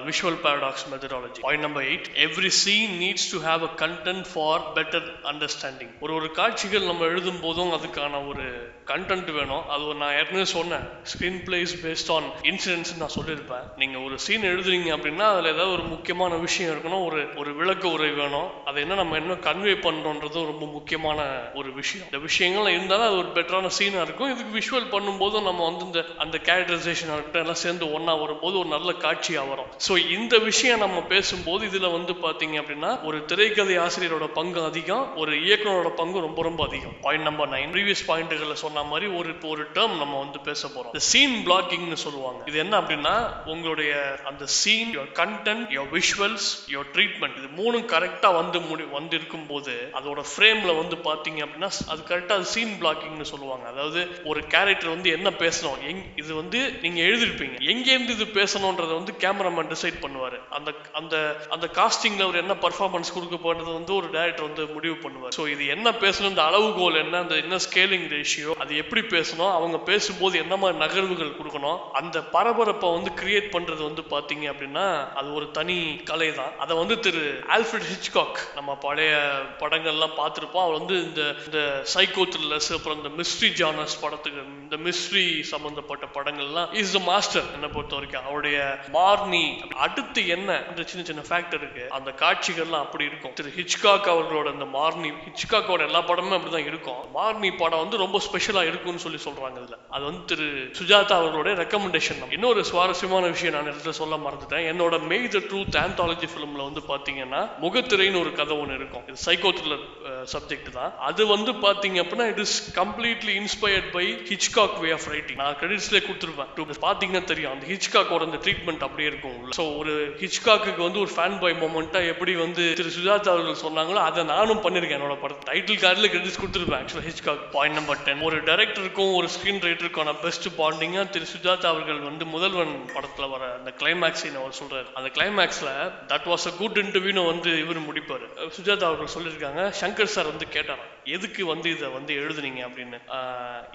visual 0.07 0.39
paradox 0.45 0.85
methodology 0.91 1.43
point 1.45 1.65
number 1.67 1.85
eight 1.89 2.09
every 2.25 2.51
scene 2.61 2.93
needs 3.03 3.27
to 3.33 3.39
have 3.45 3.63
a 3.63 3.71
content 3.83 4.27
for 4.31 4.63
better 4.75 5.09
understanding 5.31 5.93
ஒரு 5.99 6.13
ஒரு 6.13 6.29
காட்சிகள் 6.33 6.89
நம்ம 6.89 7.05
எழுதும் 7.05 7.41
போதும் 7.41 7.73
அதுக்கான 7.73 8.23
ஒரு 8.27 8.47
கண்டென்ட் 8.91 9.29
வேணும். 9.37 9.63
அது 9.73 9.83
ஒரு 9.89 9.97
நான் 10.01 10.15
ஏற்கனவே 10.19 10.45
சொன்னேன். 10.53 10.85
Screen 11.11 11.39
place 11.47 11.73
based 11.83 12.11
on 12.15 12.27
incidents 12.51 12.93
நான் 13.01 13.13
சொல்லியிருப்பேன். 13.17 13.65
நீங்கள் 13.81 14.03
ஒரு 14.07 14.15
சீன் 14.25 14.47
எழுதுறீங்க 14.51 14.89
அப்படின்னா 14.95 15.27
அதில் 15.33 15.51
ஏதாவது 15.53 15.73
ஒரு 15.77 15.85
முக்கியமான 15.93 16.37
விஷயம் 16.45 16.71
இருக்கணும். 16.73 17.03
ஒரு 17.07 17.21
ஒரு 17.41 17.53
விளக்க 17.59 17.87
உரை 17.95 18.09
வேணும். 18.21 18.49
அதை 18.69 18.77
என்ன 18.85 18.97
நம்ம 19.01 19.17
என்ன 19.21 19.37
கன்வே 19.47 19.75
பண்ணுறோன்றது 19.87 20.45
ரொம்ப 20.51 20.65
முக்கியமான 20.77 21.19
ஒரு 21.61 21.71
விஷயம். 21.79 22.07
இந்த 22.09 22.21
விஷயங்கள்லாம் 22.27 22.77
இருந்தாலும் 22.77 23.07
அது 23.09 23.19
ஒரு 23.23 23.31
பெட்டரான 23.37 23.71
சீனாக 23.79 24.05
இருக்கும். 24.07 24.31
இதுக்கு 24.33 24.57
விஷுவல் 24.59 24.91
பண்ணும்போது 24.95 25.41
நம்ம 25.49 25.63
வந்து 25.69 25.85
இந்த 25.89 26.03
அந்த 26.25 26.35
கேரக்டரைசேஷன் 26.49 27.13
இருக்கட்டும் 27.13 27.45
எல்லாம் 27.45 27.61
சேர்ந்து 27.65 27.91
ஒன்றா 27.97 28.15
வரும்போது 28.23 28.55
ஒரு 28.63 28.71
நல்ல 28.75 28.91
காட்சியாக 29.05 29.49
வரும். 29.51 29.69
ஸோ 29.87 29.93
இந்த 30.17 30.33
விஷயம் 30.49 30.83
நம்ம 30.85 30.99
பேசும்போது 31.13 31.63
இதில் 31.71 31.93
வந்து 31.97 32.15
பார்த்தீங்க 32.25 32.55
அப்படின்னா 32.61 32.91
ஒரு 33.07 33.17
திரைக்கதை 33.31 33.77
ஆசிரியரோட 33.85 34.27
பங்கு 34.39 34.61
அதிகம் 34.69 35.05
ஒரு 35.21 35.31
இயக்குனரோட 35.45 35.89
பங்கு 36.01 36.25
ரொம்ப 36.27 36.41
ரொம்ப 36.49 36.61
அதிகம். 36.67 36.95
பாயிண்ட் 37.05 37.27
நம்பர் 37.29 37.51
நைன் 37.55 37.73
ப்ரீவியஸ் 37.75 38.07
பாயிண்ட்டுகளில் 38.09 38.61
சொன்ன 38.63 38.72
மாதிரி 38.81 39.07
ஒரு 39.19 39.29
இப்போ 39.35 39.47
ஒரு 39.55 39.63
டேர்ம் 39.75 39.95
நம்ம 40.01 40.15
வந்து 40.23 40.39
பேச 40.49 40.61
போறோம். 40.67 40.91
இந்த 40.93 41.03
சீன் 41.11 41.35
பிளாக்கிங்னு 41.47 41.99
சொல்லுவாங்க. 42.05 42.41
இது 42.49 42.57
என்ன 42.63 42.73
அப்படின்னா 42.81 43.15
உங்களுடைய 43.53 43.91
அந்த 44.31 44.45
scene 44.59 44.91
your 44.97 45.11
content 45.21 45.73
your 45.77 45.91
visuals 45.97 46.47
your 46.75 46.89
treatment 46.95 47.37
இது 47.41 47.49
மூணும் 47.59 47.87
கரெக்டா 47.93 48.31
வந்து 48.41 48.59
முடி 48.69 48.85
வந்து 48.97 49.15
இருக்கும்போது 49.19 49.75
அதோட 49.99 50.23
ஃப்ரேம்ல 50.31 50.71
வந்து 50.81 50.97
பாத்தீங்க 51.09 51.39
அப்படின்னா 51.45 51.71
அது 51.93 52.01
கரெக்டா 52.11 52.35
அது 52.39 52.47
சீன் 52.55 52.75
பிளாக்கிங்னு 52.81 53.29
சொல்லுவாங்க. 53.33 53.65
அதாவது 53.73 54.01
ஒரு 54.31 54.41
கேரக்டர் 54.55 54.93
வந்து 54.95 55.09
என்ன 55.17 55.29
பேசணும்? 55.43 55.79
எங் 55.89 56.03
இது 56.23 56.31
வந்து 56.41 56.59
நீங்க 56.83 57.01
எழுதிருப்பீங்க. 57.01 57.57
எங்க 57.73 57.87
இருந்து 57.91 58.13
இது 58.17 58.25
பேசணும்ன்றதை 58.39 58.93
வந்து 58.99 59.13
கேமராமேன் 59.23 59.71
டிசைட் 59.73 59.97
பண்ணுவாரு. 60.05 60.39
அந்த 60.57 60.73
அந்த 60.99 61.15
அந்த 61.49 61.65
காஸ்டிங்ல 61.79 62.25
அவர் 62.27 62.41
என்ன 62.43 62.53
பர்ஃபார்மன்ஸ் 62.65 63.13
கொடுக்க 63.15 63.35
போறது 63.45 63.69
வந்து 63.79 63.95
ஒரு 63.95 64.07
டேரக்டர் 64.17 64.47
வந்து 64.49 64.65
முடிவு 64.75 64.95
பண்ணுவார். 65.05 65.35
ஸோ 65.37 65.47
இது 65.53 65.63
என்ன 65.75 65.91
பேசணும் 65.91 66.31
இந்த 66.33 66.43
அளவுகோல் 66.49 67.01
என்ன? 67.03 67.19
அந்த 67.19 67.35
என்ன 67.35 67.55
ஸ்கேலிங் 67.65 68.07
ரேஷியோ 68.15 68.53
அது 68.63 68.73
எப்படி 68.81 69.01
பேசணும்? 69.15 69.53
அவங்க 69.57 69.77
பேசும்போது 69.89 70.35
என்ன 70.43 70.55
மாதிரி 70.63 70.77
நகர்வுகள் 70.83 71.37
கொடுக்கணும்? 71.39 71.79
அந்த 72.01 72.17
பரபரப்பை 72.35 72.89
வந்து 72.97 73.11
கிரியேட் 73.21 73.49
பண்றது 73.55 73.81
வந்து 73.89 74.03
பாத்தீங்க 74.13 74.45
அப்படின்னா 74.53 74.85
அது 75.19 75.29
ஒரு 75.39 75.47
தனி 75.57 75.77
கலை 76.09 76.29
தான் 76.39 76.53
அதை 76.63 76.73
வந்து 76.81 76.95
திரு 77.05 77.23
ஆல்ஃபிரட் 77.55 77.87
ஹிச்காக் 77.91 78.39
நம்ம 78.57 78.75
பழைய 78.85 79.13
படங்கள்லாம் 79.61 80.15
பார்த்துருப்போம். 80.21 80.65
அவர் 80.65 80.79
வந்து 80.79 80.95
இந்த 81.07 81.21
இந்த 81.45 81.59
சைக்கோ 81.93 82.25
த்ரில்லர்ஸ் 82.33 82.69
அப்புறம் 82.77 82.99
இந்த 83.01 83.11
மிஸ்ட்ரி 83.19 83.49
ஜானர்ஸ் 83.61 83.97
படத்துக்கு 84.03 84.41
இந்த 84.65 84.77
மிஸ்ட்ரி 84.85 85.25
சம்பந்தப்பட்ட 85.53 86.05
படங்கள்லாம் 86.17 86.71
இஸ் 86.81 86.95
த 86.97 87.01
மாஸ்டர் 87.11 87.47
என்னை 87.55 87.69
பொறுத்த 87.75 87.95
வரைக்கும். 87.97 88.25
அவருடைய 88.29 88.57
மார்னி 88.97 89.43
அடுத்து 89.85 90.21
என்ன? 90.37 90.49
இந்த 90.69 90.83
சின்ன 90.91 91.05
சின்ன 91.09 91.23
ஃபேக்டர் 91.29 91.61
இருக்கு. 91.63 91.85
அந்த 91.97 92.09
காட்சிகள்லாம் 92.23 92.85
அப்படி 92.85 93.03
இருக்கும். 93.11 93.35
திரு 93.39 93.51
ஹிச்காக் 93.59 94.09
அவர்களோட 94.15 94.47
இந்த 94.57 94.67
மார்னி 94.77 95.11
ஹிச்காக்கோட 95.27 95.81
எல்லா 95.89 96.03
படமுமே 96.09 96.37
அப்படிதான் 96.39 96.69
இருக்கும். 96.71 97.01
மார்னி 97.19 97.51
படம் 97.63 97.83
வந்து 97.85 98.03
ரொம்ப 98.05 98.19
ஸ்பெஷல் 98.29 98.52
இருக்கும்னு 98.69 99.03
சொல்லி 99.05 99.19
சொல்றாங்க 99.25 99.57
இதுல. 99.63 99.77
அது 99.95 100.03
வந்து 100.09 100.23
திரு 100.31 100.47
சுஜாதா 100.79 101.15
அவர்களுடைய 101.19 101.53
ரெக்கமெண்டேஷன் 101.63 102.21
இன்னொரு 102.37 102.63
சுவாரஸ்யமான 102.71 103.29
விஷயம் 103.35 103.55
நான் 103.55 103.69
இடத்துல 103.71 103.93
சொல்ல 104.01 104.17
மறந்துட்டேன். 104.25 104.67
என்னோட 104.71 104.99
த 105.35 105.41
ட்ரூத் 105.49 105.77
ஆந்தாலஜி 105.83 106.27
ஃபிலிம்ல 106.31 106.61
வந்து 106.69 106.83
பாத்தீங்கன்னா 106.91 107.41
முகத்திரைன்னு 107.65 108.21
ஒரு 108.23 108.33
கதை 108.39 108.57
ஒன்று 108.63 108.77
இருக்கும். 108.79 109.05
இது 109.09 109.23
சைக்கோ 109.27 109.51
த்ரில்லர் 109.59 109.85
சப்ஜெக்ட் 110.33 110.69
தான். 110.79 110.91
அது 111.09 111.21
வந்து 111.35 111.51
பாத்தீங்க 111.65 111.97
அப்படின்னா 112.03 112.27
it 112.33 112.43
is 112.45 112.57
completely 112.81 113.33
inspired 113.41 113.89
by 113.97 114.05
Hitchcock 114.31 114.79
way 114.83 114.91
of 114.97 115.09
writing 115.13 115.39
நான் 115.43 115.57
கிரெடிட்ஸ்லேயே 115.61 116.03
கொடுத்துருப்பேன் 116.07 116.51
To 116.57 116.63
பாத்தீங்கன்னா 116.85 117.23
தெரியும். 117.31 117.53
அந்த 117.55 117.65
ஹிச்காக்கோட 117.71 118.21
அந்த 118.29 118.39
ட்ரீட்மெண்ட் 118.45 118.83
அப்படியே 118.87 119.07
இருக்கும் 119.11 119.51
ஸோ 119.57 119.63
ஒரு 119.81 119.93
ஹிச்காக்கு 120.21 120.71
வந்து 120.87 120.99
ஒரு 121.03 121.11
ஃபேன் 121.15 121.37
பாய் 121.41 121.55
மூமெண்ட்டா 121.63 121.99
எப்படி 122.13 122.33
வந்து 122.43 122.63
திரு 122.79 122.93
சுஜாதா 122.97 123.31
அவர்கள் 123.33 123.61
சொன்னாங்களோ 123.65 123.99
அதை 124.09 124.23
நானும் 124.33 124.61
பண்ணிருக்கேன் 124.65 124.99
என்னோட 124.99 125.15
படம் 125.23 125.43
டைட்டில் 125.49 125.81
கார்டில் 125.83 126.09
கிரெடிட்ஸ் 126.13 126.39
கொடுத்துருப்பேன் 126.41 126.79
ஆக்சுவலாக 126.81 127.07
ஹிச்காக் 127.09 127.43
பாயிண்ட் 127.55 127.77
நம்பர் 127.79 128.01
டென் 128.07 128.23
ஒரு 128.29 128.39
டைரக்டருக்கும் 128.45 129.13
ஒரு 129.15 129.27
ஸ்க்ரீன் 129.27 129.63
ரைட்டருக்கான 129.65 130.13
பெஸ்ட் 130.21 130.47
பாண்டிங்காக 130.57 131.09
திரு 131.09 131.25
சுஜாதா 131.33 131.65
அவர்கள் 131.65 131.99
வந்து 131.99 132.25
முதல்வன் 132.25 132.73
படத்தில் 132.93 133.31
வர 133.33 133.43
அந்த 133.53 133.73
கிளைமேக்ஸ் 133.77 134.25
அவர் 134.35 134.59
சொல்கிறார் 134.61 134.89
அந்த 134.93 135.09
கிளைமேக்ஸில் 135.17 135.73
தட் 136.11 136.27
வாஸ் 136.31 136.47
அ 136.49 136.53
குட் 136.57 136.77
இன்டர்வியூன்னு 136.77 137.25
வந்து 137.25 137.59
இவர் 137.59 137.87
முடிப்பார். 137.87 138.25
சுஜாதா 138.57 138.89
அவர்கள் 138.91 139.15
சொல்லியிருக்காங்க. 139.15 139.61
சங்கர் 139.81 140.13
சார் 140.15 140.31
வந்து 140.33 140.47
கேட்டாராம். 140.51 140.92
எதுக்கு 141.15 141.43
வந்து 141.51 141.67
இதை 141.75 141.87
வந்து 141.97 142.13
எழுதுனீங்க 142.21 142.61
அப்படின்னு? 142.67 142.99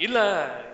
இல்லை 0.07 0.25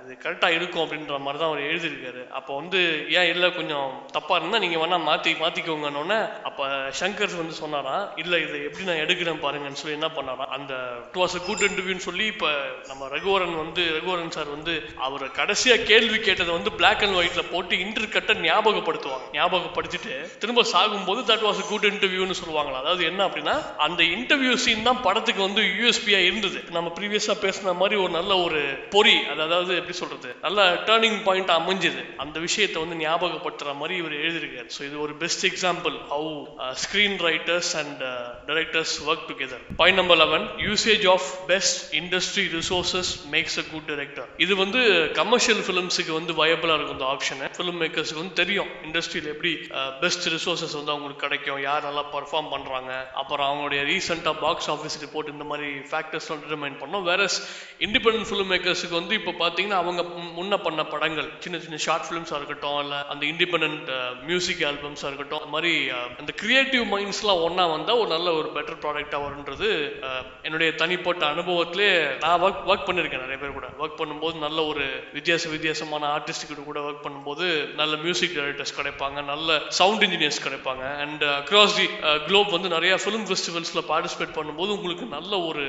இது 0.05 0.15
கரெக்டாக 0.25 0.57
இருக்கும் 0.59 0.85
அப்படின்ற 0.85 1.19
மாதிரி 1.25 1.41
தான் 1.43 1.51
அவர் 1.51 1.69
எழுதியிருக்காரு. 1.71 2.23
அப்போ 2.39 2.53
வந்து 2.61 2.81
ஏன் 3.19 3.31
இல்லை 3.33 3.51
கொஞ்சம் 3.59 3.89
தப்பாக 4.17 4.39
இருந்தால் 4.41 4.65
நீங்கள் 4.65 4.83
வேணால் 4.83 5.07
மாற்றி 5.09 5.33
மாற்றிக்கோங்கன்னொன்னே 5.43 6.19
அப்போ 6.51 6.65
சங்கர் 7.01 7.41
வந்து 7.43 7.57
சொன்னாராம் 7.63 8.05
இல்லை 8.23 8.41
இதை 8.47 8.61
எப்படி 8.69 8.89
நான் 8.91 9.03
எடுக்கிறேன் 9.05 9.43
பாருங்கன்னு 9.45 9.81
சொல்லி 9.83 9.99
என்ன 9.99 10.11
பண்ணாராம் 10.19 10.53
அந்த 10.59 10.75
டூ 11.15 11.21
வாஸ் 11.23 11.37
கூட்டு 11.47 11.69
இன்டர்வியூன்னு 11.71 12.07
சொல்லி 12.09 12.27
இப்போ 12.35 12.51
நம்ம 12.91 13.09
ரகுவரன் 13.17 13.57
வந்து 13.63 13.83
ரகுவரன் 13.97 14.35
சார் 14.37 14.55
வந்து 14.57 14.75
அவர் 15.07 15.25
கடைசியாக 15.41 15.87
கேள்வி 15.91 16.19
கேட்டதை 16.19 16.53
வந்து 16.59 16.73
பிளாக் 16.81 17.05
அண்ட் 17.07 17.19
ஒயிட்டில் 17.21 17.51
போட்டு 17.53 17.75
இன்டர் 17.85 18.13
கட்டை 18.17 18.37
ஞாபகப்படுத்துவாங்க. 18.47 19.27
ஞாபகப்படுத்திட்டு 19.39 20.15
திரும்ப 20.43 20.65
சாகும்போது 20.73 21.21
தட் 21.31 21.45
வாஸ் 21.47 21.63
அ 21.65 21.67
குட் 21.73 21.89
இன்டர்வியூன்னு 21.93 22.39
சொல்லுவாங்களா. 22.41 22.81
அதாவது 22.85 23.05
என்ன 23.11 23.21
அப்படின்னா 23.29 23.57
அந்த 23.87 24.03
இன்டர்வியூ 24.17 24.55
சீன் 24.65 24.89
தான் 24.89 25.03
படத்துக்கு 25.07 25.43
வந்து 25.49 25.63
யூஎஸ்பியாக 25.81 26.29
இருந்து 26.29 26.44
இருந்தது. 26.45 26.73
நம்ம 26.77 26.89
ப்ரீவியஸாக 26.99 27.37
பேசின 27.45 27.75
மாதிரி 27.81 27.97
ஒரு 28.05 28.13
நல்ல 28.19 28.33
ஒரு 28.47 28.61
பொறி 28.95 29.17
அது 29.33 29.43
அதாவது 29.47 29.73
எப்படி 29.81 29.97
சொல்றது 30.03 30.31
நல்ல 30.47 30.61
டேர்னிங் 30.89 31.19
பாயிண்ட் 31.29 31.53
அமைஞ்சது. 31.59 32.03
அந்த 32.25 32.37
விஷயத்தை 32.47 32.79
வந்து 32.85 32.99
ஞாபகப்படுத்துற 33.05 33.73
மாதிரி 33.81 33.97
இவர் 34.03 34.17
எழுதியிருக்காரு. 34.23 34.69
ஸோ 34.77 34.83
இது 34.89 34.97
ஒரு 35.07 35.15
best 35.23 35.47
example 35.51 35.97
how 36.13 36.33
screenwriters 37.29 37.73
and 37.83 38.03
directors 38.51 38.95
work 39.09 39.27
together 39.31 39.65
point 39.83 40.01
number 40.03 40.21
eleven 40.25 40.47
usage 40.69 41.07
of 41.15 41.29
best 41.53 41.81
industry 42.01 42.47
resources 42.59 43.13
makes 43.35 43.59
a 43.63 43.67
good 43.73 43.89
director 43.93 44.29
இது 44.47 44.55
வந்து 44.65 44.83
கமர்ஷியல் 45.21 45.63
ஃபிலிம்ஸுக்கு 45.67 46.13
வந்து 46.19 46.33
வயபிளா 46.43 46.77
இருக்கும் 46.77 46.99
இந்த 46.99 47.09
ஆப்ஷன் 47.15 47.43
ஃபிலிம் 47.59 47.81
மேக்கர்ஸுக்கு 47.85 48.23
வந்து 48.23 48.41
தெரியும் 48.43 48.71
இண்டஸ்ட்ரியில் 48.89 49.31
எப்படி 49.35 49.53
uh, 49.79 49.91
பெஸ்ட் 50.03 50.27
ரிசோர்சஸ் 50.35 50.77
வந்து 50.79 50.93
அவங்களுக்கு 50.95 51.25
கிடைக்கும் 51.27 51.61
யார் 51.69 51.87
நல்லா 51.89 52.03
பர்ஃபார்ம் 52.15 52.51
பண்றாங்க. 52.55 52.93
அப்புறம் 53.21 53.47
அவங்களுடைய 53.49 53.81
ரீசெண்டாக 53.91 54.37
பாக்ஸ் 54.45 54.69
ஆஃபீஸ் 54.75 54.97
ரிப்போர்ட் 55.05 55.33
இந்த 55.35 55.45
மாதிரி 55.51 55.69
ஃபேக்டர்ஸ் 55.91 56.29
சொல்லிட்டு 56.35 56.63
மைண்ட் 56.65 56.81
பண்ணோம். 56.83 57.07
வேற 57.11 57.23
இண்டிபெண்ட் 57.87 58.27
ஃபிலிம் 58.29 58.51
மேக்கர்ஸுக்கு 58.53 58.97
வந்து 59.01 59.15
இப்போ 59.21 59.33
பார்த்தீங்கன்னா 59.43 59.79
அவங்க 59.83 60.03
முன்ன 60.39 60.55
பண்ண 60.67 60.81
படங்கள் 60.93 61.29
சின்ன 61.45 61.57
சின்ன 61.65 61.79
ஷார்ட் 61.87 62.07
ஃபிலிம்ஸாக 62.09 62.39
இருக்கட்டும் 62.41 62.79
இல்லை 62.83 62.99
அந்த 63.13 63.23
இண்டிபெண்ட் 63.33 63.89
மியூசிக் 64.29 64.63
ஆல்பம்ஸாக 64.71 65.11
இருக்கட்டும் 65.11 65.41
uh, 65.41 65.45
அந்த 65.45 65.55
மாதிரி 65.57 65.73
அந்த 66.21 66.33
கிரியேட்டிவ் 66.43 66.85
மைண்ட்ஸ்லாம் 66.95 67.43
ஒன்றா 67.47 67.65
வந்தால் 67.75 68.01
ஒரு 68.03 68.11
நல்ல 68.15 68.29
ஒரு 68.41 68.49
பெட்டர் 68.57 68.81
ப்ராடக்டாக 68.85 69.25
வருன்றது 69.27 69.69
என்னுடைய 70.47 70.71
தனிப்பட்ட 70.83 71.23
அனுபவத்திலே 71.35 71.89
நான் 72.25 72.43
ஒர்க் 72.47 72.69
ஒர்க் 72.71 72.87
பண்ணியிருக்கேன் 72.89 73.25
நிறைய 73.25 73.39
பேர் 73.43 73.57
கூட. 73.59 73.69
ஒர்க் 73.83 73.99
பண்ணும்போது 74.01 74.37
நல்ல 74.47 74.59
ஒரு 74.73 74.85
வித்தியாச 75.17 75.51
வித்தியாசமான 75.55 76.11
ஆர்டிஸ்ட் 76.17 76.49
கிட்ட 76.49 76.65
கூட 76.71 76.81
ஒர்க் 76.89 77.05
பண்ணும்போது 77.07 77.47
நல்ல 77.81 77.93
மியூசிக் 78.05 78.37
டைரக்டர்ஸ் 78.39 78.77
கிடைப்பாங்க 78.81 79.19
நல்ல 79.33 79.59
சவுண்ட் 79.81 80.05
இன்ஜினியர்ஸ் 80.09 80.43
கிடைப்பாங்க. 80.47 80.85
அண்ட் 81.05 81.25
அக்ராஸ் 81.41 81.77
தி 81.81 81.87
குளோப் 82.29 82.55
வந்து 82.57 82.71
நிறைய 82.77 82.95
ஃபிலிம் 83.05 83.27
ஃபெஸ்டிவல்ஸில் 83.31 83.85
பார்ட்டிசிபேட் 83.93 84.37
பண்ணும்போது 84.39 84.73
உங்களுக்கு 84.79 85.09
நல்ல 85.17 85.33
ஒரு 85.49 85.65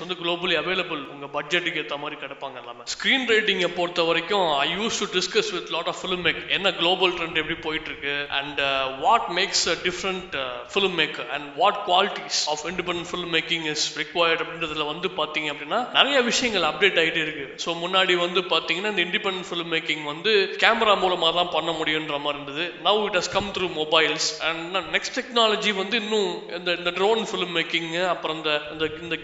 டெக்னீஷியன்ஸ் 0.00 0.04
வந்து 0.04 0.16
குளோபலி 0.22 0.54
அவைலபிள் 0.62 1.02
உங்க 1.14 1.26
பட்ஜெட்டுக்கு 1.36 1.80
ஏற்ற 1.82 1.96
மாதிரி 2.02 2.16
கிடைப்பாங்க 2.22 2.56
எல்லாமே. 2.62 2.82
ஸ்க்ரீன் 2.94 3.26
ரைட்டிங்கை 3.32 3.68
பொறுத்த 3.78 4.02
வரைக்கும் 4.08 4.46
I 4.64 4.68
use 4.78 4.98
to 5.02 5.06
discuss 5.16 5.50
with 5.56 5.70
lot 5.76 5.90
of 5.92 6.00
film 6.02 6.24
make 6.26 6.40
என்ன 6.56 6.72
குளோபல் 6.80 7.12
ட்ரெண்ட் 7.18 7.40
எப்படி 7.42 7.56
போயிட்டு 7.66 7.88
இருக்கு 7.90 8.14
and 8.38 8.60
what 9.04 9.28
makes 9.38 9.64
a 9.74 9.76
different 9.86 10.34
filmmaker 11.02 11.28
and 11.36 11.46
what 11.60 11.80
qualities 11.90 12.40
of 12.54 12.64
independent 12.72 13.06
filmmaking 13.36 13.66
is 13.74 13.86
required 14.02 14.42
அப்படின்றதுல 14.44 14.86
வந்து 14.92 15.10
பார்த்தீங்க 15.20 15.48
அப்படின்னா 15.54 15.80
நிறைய 15.98 16.18
விஷயங்கள் 16.30 16.68
அப்டேட் 16.70 17.00
ஆகிட்டே 17.04 17.22
இருக்கு. 17.26 17.46
ஸோ 17.64 17.72
முன்னாடி 17.84 18.16
வந்து 18.26 18.42
பார்த்தீங்கன்னா 18.54 18.92
இந்த 18.94 19.04
இண்டிபெண்ட் 19.08 19.44
ஃபிலிம் 19.50 19.72
மேக்கிங் 19.76 20.04
வந்து 20.12 20.32
கேமரா 20.64 20.96
மூலமாக 21.04 21.32
தான் 21.38 21.52
பண்ண 21.56 21.70
முடியுன்ற 21.80 22.16
மாதிரி 22.26 22.38
இருந்தது. 22.38 22.66
Now 22.88 23.02
it 23.08 23.18
has 23.20 23.32
come 23.36 23.50
through 23.56 23.68
mobiles 23.82 24.28
and 24.48 24.76
next 24.96 25.16
technology 25.18 25.72
வந்து 25.82 25.96
இன்னும் 26.02 26.30
இந்த 26.58 26.70
இந்த 26.80 26.90
ட்ரோன் 27.00 27.24
ஃபிலிம் 27.30 27.54
மேக்கிங் 27.58 27.88
அப்புறம் 28.14 28.36
இந்த 28.36 28.52
இந்த 28.72 28.84
இந்த 29.02 29.16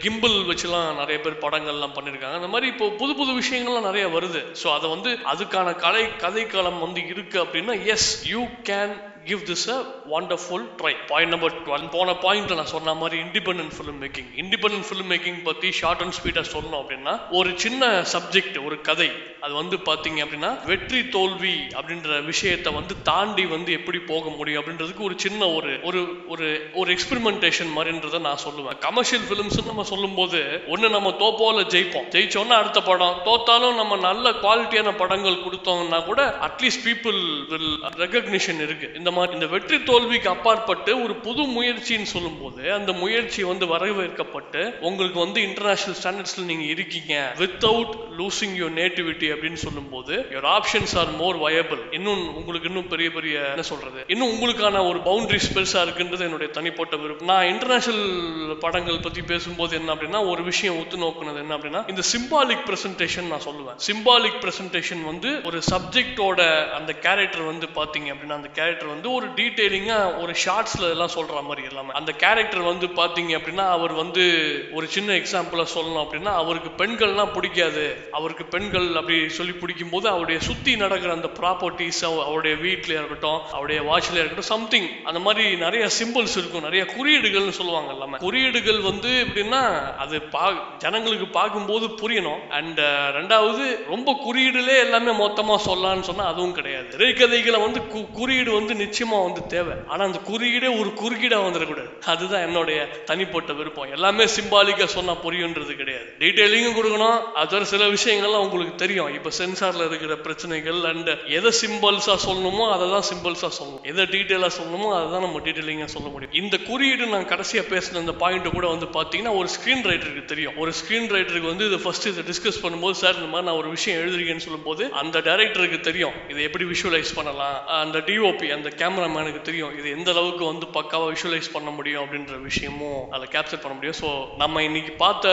வச்சு 0.51 0.66
வச்சுலாம் 0.67 1.01
நிறைய 1.01 1.19
பேர் 1.25 1.43
படங்கள்லாம் 1.45 1.97
பண்ணியிருக்காங்க. 1.97 2.39
அந்த 2.41 2.51
மாதிரி 2.55 2.67
இப்போ 2.73 2.87
புது 3.01 3.13
புது 3.21 3.33
விஷயங்கள்லாம் 3.41 3.89
நிறைய 3.91 4.07
வருது. 4.17 4.41
ஸோ 4.63 4.67
அதை 4.77 4.87
வந்து 4.95 5.11
அதுக்கான 5.33 5.75
கலை 5.85 6.05
கதைக்களம் 6.25 6.81
வந்து 6.85 7.03
இருக்கு 7.13 7.39
அப்படின்னா 7.45 7.75
yes 7.95 8.11
you 8.33 8.43
can 8.71 8.95
give 9.29 9.41
this 9.51 9.67
a 9.75 9.77
wonderful 10.15 10.61
try 10.81 10.93
point 11.11 11.33
number 11.35 11.55
twelve 11.67 11.87
போன 11.95 12.13
பாயிண்ட்ல 12.25 12.57
நான் 12.59 12.73
சொன்ன 12.75 12.95
மாதிரி 13.01 13.17
independent 13.27 13.75
film 13.77 14.01
making 14.03 14.29
independent 14.43 14.87
film 14.89 15.11
making 15.13 15.41
பத்தி 15.49 15.69
ஷார்ட் 15.81 16.03
அண்ட் 16.05 16.17
ஸ்வீட்டாக 16.19 16.47
சொன்னோம் 16.57 16.81
அப்படின்னா 16.83 17.15
ஒரு 17.39 17.51
சின்ன 17.65 17.89
சப்ஜெக்ட் 18.13 18.59
ஒரு 18.67 18.77
கதை. 18.89 19.09
அது 19.45 19.55
வந்து 19.55 19.77
பாத்தீங்க 19.89 20.21
அப்படின்னா 20.25 20.51
வெற்றி 20.71 21.01
தோல்வி 21.17 21.55
அப்படின்ற 21.79 22.11
விஷயத்தை 22.31 22.71
வந்து 22.73 22.95
தாண்டி 23.09 23.45
வந்து 23.55 23.71
எப்படி 23.79 23.99
போக 24.13 24.31
முடியும் 24.39 24.61
அப்படின்றதுக்கு 24.63 25.07
ஒரு 25.09 25.17
சின்ன 25.25 25.49
ஒரு 25.57 25.73
ஒரு 25.89 26.01
ஒரு 26.35 26.47
ஒரு 26.75 26.89
எக்ஸ்பெரிமெண்டேஷன் 26.97 27.71
மாதிரின்றதை 27.77 28.21
நான் 28.29 28.43
சொல்லுவேன். 28.47 28.79
கமர்ஷியல் 28.87 29.27
ஃபிலிம்ஸ் 29.29 29.59
நம்ம 29.71 29.85
சொல்லும்போது 29.93 30.41
ஒன்று 30.75 30.89
நம்ம 30.97 31.13
தோப்போல 31.25 31.67
ஜெயிப்போம். 31.75 32.09
ஜெயிச்சோன்னா 32.15 32.57
அடுத்த 32.61 32.83
படம். 32.91 33.21
தோத்தாலும் 33.29 33.79
நம்ம 33.81 34.01
நல்ல 34.09 34.35
குவாலிட்டியான 34.45 34.95
படங்கள் 35.03 35.43
கொடுத்தோம்னா 35.47 36.01
கூட 36.11 36.21
அட்லீஸ்ட் 36.49 36.87
பீப்புள் 36.89 37.21
வில் 37.53 37.71
ரெகக்னிஷன் 38.05 38.63
இருக்கு. 38.69 38.89
இந்த 38.95 39.11
மாதிரி 39.17 39.37
இந்த 39.39 39.49
வெற்றி 39.55 39.79
தோல்விக்கு 39.91 40.29
அப்பாற்பட்டு 40.35 40.91
ஒரு 41.05 41.17
புது 41.27 41.43
முயற்சின்னு 41.57 42.09
சொல்லும்போது 42.15 42.63
அந்த 42.79 42.91
முயற்சி 43.03 43.43
வந்து 43.51 43.67
வரவேற்கப்பட்டு 43.75 44.63
உங்களுக்கு 44.89 45.19
வந்து 45.25 45.41
இன்டர்நேஷனல் 45.49 45.99
ஸ்டாண்டர்ட்ஸ்ல 46.01 46.47
நீங்க 46.51 46.67
இருக்கீங்க. 46.75 47.15
வித்தவுட் 47.43 47.95
லூசிங் 48.19 48.55
யுவர் 48.61 48.77
நேட்டிவிட்டி 48.81 49.27
அப்படின்னு 49.35 49.61
சொல்லும்போது 49.67 50.15
your 50.35 50.49
options 50.57 50.95
are 51.03 51.13
more 51.21 51.39
viable 51.45 51.83
இன்னும் 51.99 52.23
உங்களுக்கு 52.41 52.69
இன்னும் 52.71 52.89
பெரிய 52.95 53.09
பெரிய 53.17 53.35
என்ன 53.49 53.65
சொல்றது? 53.73 54.01
இன்னும் 54.15 54.33
உங்களுக்கான 54.35 54.83
ஒரு 54.91 54.99
பவுண்டரிஸ் 55.09 55.51
பெருசா 55.55 55.81
இருக்குன்றது 55.87 56.27
என்னுடைய 56.29 56.49
தனிப்பட்ட 56.59 56.95
விருப்பம். 57.03 57.31
நான் 57.33 57.49
இன்டர்நேஷனல் 57.53 58.57
படங்கள் 58.65 59.05
பத்தி 59.07 59.23
பேசும்போது 59.33 59.73
என்ன 59.81 59.95
அப்படின்னா 59.95 60.21
ஒரு 60.33 60.43
விஷயம் 60.51 60.79
ஒத்து 60.81 60.97
நோக்குனது 61.05 61.41
என்ன 61.45 61.57
அப்படின்னா 61.57 61.83
இந்த 61.93 62.03
சிம்பாலிக் 62.13 62.65
பிரசன்டேஷன் 62.69 63.31
நான் 63.33 63.47
சொல்லுவேன். 63.49 63.79
சிம்பாலிக் 63.89 64.41
பிரசன்டேஷன் 64.45 65.05
வந்து 65.11 65.33
ஒரு 65.45 65.61
சப்ஜெக்டோட 65.73 66.41
அந்த 66.79 66.93
கேரக்டர் 67.07 67.51
வந்து 67.53 67.69
பாத்தீங்க 67.79 68.09
அப்படின்னா 68.15 68.39
அந்த 68.41 68.51
கேரக்டர் 68.59 68.93
வந்து 68.95 69.06
ஒரு 69.11 69.29
டீட்டெயிலிங்காக 69.29 70.21
ஒரு 70.21 70.35
ஷார்ட்ஸில் 70.45 70.91
எல்லாம் 70.91 71.09
சொல்கிற 71.09 71.41
மாதிரி 71.41 71.67
எல்லாமே. 71.69 71.91
அந்த 71.93 72.13
கேரக்டர் 72.13 72.61
வந்து 72.61 72.87
பார்த்தீங்க 72.87 73.39
அப்படின்னா 73.39 73.69
அவர் 73.69 73.93
வந்து 73.93 74.25
ஒரு 74.73 74.87
சின்ன 74.87 75.13
எக்ஸாம்பிளாக 75.13 75.67
சொல்லணும் 75.75 76.07
அப்படின்னா 76.07 76.25
அவருக்கு 76.25 76.85
பெண்கள்லாம் 76.85 77.33
பிடிக்காது. 77.33 78.09
அவருக்கு 78.13 78.45
பெண்கள் 78.45 78.95
அப்படி 78.95 79.29
சொல்லி 79.29 79.53
பிடிக்கும் 79.53 79.91
போது 79.91 80.09
அவருடைய 80.09 80.41
சுற்றி 80.41 80.77
நடக்கிற 80.77 81.13
அந்த 81.13 81.31
ப்ராப்பர்ட்டிஸ் 81.41 82.25
அவருடைய 82.25 82.57
வீட்டில் 82.57 82.95
இருக்கட்டும் 82.95 83.41
அவருடைய 83.53 83.83
வாட்ச்லயா 83.83 84.13
இருக்கட்டும் 84.13 84.43
சம்திங் 84.43 84.89
அந்த 85.05 85.19
மாதிரி 85.19 85.57
நிறைய 85.57 85.89
சிம்பிள்ஸ் 86.03 86.37
இருக்கும். 86.37 86.63
நிறைய 86.63 86.85
குறியீடுகள்னு 86.85 87.49
சொல்லுவாங்க 87.49 87.93
எல்லாமே. 87.93 88.17
குறியீடுகள் 88.17 88.81
வந்து 88.81 89.27
எப்படின்னா 89.27 89.95
அது 89.95 90.23
பா 90.23 90.53
ஜனங்களுக்கு 90.79 91.27
பார்க்கும்போது 91.27 91.87
புரியணும். 91.87 92.49
அண்ட் 92.49 92.79
uh, 92.79 92.83
ரெண்டாவது 92.83 93.85
ரொம்ப 93.87 94.17
குறியீடுலே 94.27 94.79
எல்லாமே 94.79 95.13
மொத்தமாக 95.13 95.75
சொல்லலாம்னு 95.75 96.01
சொன்னால் 96.01 96.33
அதுவும் 96.33 96.53
கிடையாது. 96.53 96.99
திரைக்கதைகளை 96.99 97.61
வந்து 97.61 97.81
கு- 97.81 98.11
குறியீடு 98.11 98.53
வந்து 98.53 98.75
நிச்சயம் 98.75 98.95
நிச்சயமாக 98.97 99.25
வந்து 99.29 99.43
தேவை. 99.55 99.75
ஆனால் 99.93 100.07
அந்த 100.09 100.21
குறியீடே 100.29 100.69
ஒரு 100.81 100.91
குறுக்கீடாக 101.01 101.45
வந்துடக்கூடாது 101.47 101.91
அதுதான் 102.13 102.45
என்னுடைய 102.47 102.79
தனிப்பட்ட 103.09 103.51
விருப்பம். 103.59 103.91
எல்லாமே 103.97 104.25
சிம்பாலிக்காக 104.37 104.89
சொன்னால் 104.95 105.21
புரியுன்றது 105.25 105.73
கிடையாது. 105.81 106.07
டீட்டெயிலிங்கும் 106.23 106.77
கொடுக்கணும். 106.79 107.19
அதோட 107.43 107.65
சில 107.73 107.83
விஷயங்கள்லாம் 107.97 108.45
உங்களுக்கு 108.47 108.75
தெரியும். 108.85 109.11
இப்போ 109.17 109.31
சென்சாரில் 109.41 109.85
இருக்கிற 109.89 110.15
பிரச்சனைகள் 110.27 110.81
அண்ட் 110.91 111.11
எதை 111.39 111.53
சிம்பிள்ஸாக 111.63 112.19
சொல்லணுமோ 112.29 112.65
அதை 112.77 112.87
தான் 112.95 113.07
சிம்பிள்ஸாக 113.11 113.53
சொல்லணும். 113.59 113.85
எதை 113.93 114.07
டீட்டெயிலாக 114.15 114.53
சொல்லணுமோ 114.59 114.89
அதை 114.99 115.07
தான் 115.15 115.25
நம்ம 115.27 115.43
டீட்டெயிலிங்காக 115.49 115.91
சொல்ல 115.97 116.09
முடியும். 116.15 116.35
இந்த 116.43 116.57
குறியீடு 116.71 117.11
நான் 117.15 117.29
கடைசியாக 117.33 117.67
பேசின 117.75 118.01
இந்த 118.05 118.17
பாயிண்ட் 118.25 118.49
கூட 118.57 118.67
வந்து 118.75 118.89
பார்த்தீங்கன்னா 118.97 119.35
ஒரு 119.43 119.51
ஸ்க்ரீன் 119.57 119.85
ரைட்டருக்கு 119.91 120.25
தெரியும். 120.33 120.57
ஒரு 120.65 120.73
ஸ்க்ரீன் 120.81 121.11
ரைட்டருக்கு 121.17 121.53
வந்து 121.53 121.69
இதை 121.71 121.81
ஃபர்ஸ்ட் 121.85 122.09
இதை 122.13 122.25
டிஸ்கஸ் 122.33 122.63
பண்ணும்போது 122.65 122.99
சார் 123.03 123.17
இந்த 123.21 123.31
மாதிரி 123.35 123.49
நான் 123.51 123.61
ஒரு 123.63 123.71
விஷயம் 123.77 124.01
எழுதுறீங்கன்னு 124.03 124.47
சொல்லும்போது 124.49 124.83
அந்த 125.03 125.17
டைரக்டருக்கு 125.29 125.81
தெரியும். 125.91 126.17
இதை 126.33 126.41
எப்படி 126.49 126.65
விஷுவலைஸ் 126.73 127.15
பண்ணலாம்? 127.21 127.57
அந்த 127.85 127.99
டிஓபி 128.09 128.49
அந்த 128.57 128.69
கேமராமேனுக்கு 128.87 129.43
தெரியும் 129.51 129.77
இது 129.79 129.89
எந்த 129.99 130.11
அளவுக்கு 130.15 130.45
வந்து 130.53 130.67
பக்காவாக 130.79 131.13
விஷுவலைஸ் 131.15 131.55
பண்ண 131.55 131.71
முடியும் 131.77 132.03
அப்படின்ற 132.03 132.35
விஷயமும் 132.49 133.01
அதில் 133.15 133.33
கேப்சர் 133.37 133.63
பண்ண 133.63 133.75
முடியும். 133.77 133.99
ஸோ 134.03 134.09
நம்ம 134.43 134.63
இன்னைக்கு 134.69 134.93
பார்த்த 135.05 135.29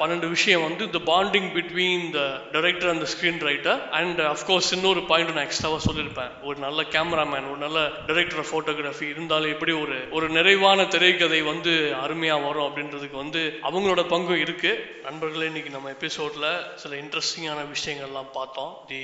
பன்னெண்டு 0.00 0.26
விஷயம் 0.34 0.64
வந்து 0.66 0.82
இந்த 0.88 1.00
bonding 1.12 1.48
between 1.56 2.04
the 2.16 2.20
director 2.54 2.90
and 2.92 3.06
screenwriter 3.48 3.80
and 3.98 4.20
of course 4.32 4.70
இன்னொரு 4.76 5.00
பாயிண்ட் 5.10 5.32
நான் 5.36 5.46
எக்ஸ்ட்ராவாக 5.48 5.82
சொல்லியிருப்பேன். 5.86 6.32
ஒரு 6.48 6.58
நல்ல 6.66 6.82
கேமராமேன் 6.94 7.48
ஒரு 7.52 7.60
நல்ல 7.64 7.80
டைரக்டர் 8.08 8.48
ஃபோட்டோகிராஃபி 8.50 9.06
இருந்தாலும் 9.14 9.52
எப்படி 9.54 9.74
ஒரு 9.84 9.98
ஒரு 10.18 10.28
நிறைவான 10.38 10.86
திரைக்கதை 10.94 11.40
வந்து 11.50 11.72
அருமையாக 12.04 12.46
வரும் 12.46 12.66
அப்படின்றதுக்கு 12.68 13.18
வந்து 13.24 13.42
அவங்களோட 13.70 14.04
பங்கும் 14.14 14.42
இருக்குது 14.44 14.82
நண்பர்களே 15.08 15.48
இன்னைக்கு 15.50 15.74
நம்ம 15.76 15.90
எபிசோடில் 15.96 16.48
சில 16.82 16.92
இன்ட்ரெஸ்டிங்கான 17.02 17.66
விஷயங்கள்லாம் 17.74 18.30
பார்த்தோம். 18.38 18.72
The 18.92 19.02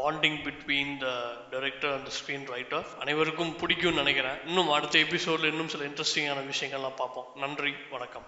bonding 0.00 0.38
between 0.46 0.94
the 1.04 1.08
director 1.54 1.94
and 1.96 2.10
screenwriter 2.54 2.84
அனைவருக்கும் 3.10 3.56
பிடிக்கும்னு 3.58 3.94
நினைக்கிறேன். 3.94 4.46
இன்னும் 4.46 4.70
அடுத்த 4.70 4.98
எபிசோட்ல 4.98 5.44
இன்னும் 5.44 5.68
சில 5.68 5.84
இன்ட்ரெஸ்டிங்கான 5.84 6.38
விஷயங்கள்லாம் 6.38 6.96
பார்ப்போம். 6.96 7.26
நன்றி 7.34 7.72
வணக்கம். 7.90 8.18